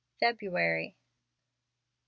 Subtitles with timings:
[0.19, 0.95] FEBRUARY.
[0.95, 0.95] 1.